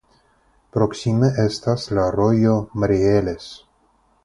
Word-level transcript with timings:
Proksime 0.77 1.29
estas 1.43 1.85
la 1.99 2.07
rojo 2.17 2.57
Marieles. 2.85 3.49